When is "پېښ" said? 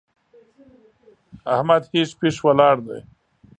2.19-2.35